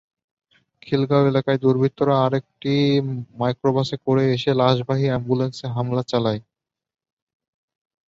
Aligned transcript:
খিলগাঁও 0.81 1.27
এলাকায় 1.27 1.59
দুর্বৃত্তরা 1.63 2.15
আরেকটি 2.25 2.73
মাইক্রোবাসে 3.39 3.95
করে 4.05 4.23
এসে 4.35 4.51
লাশবাহী 4.61 5.05
অ্যাম্বুলেন্সে 5.09 5.65
হামলা 5.75 6.03
চালায়। 6.11 6.41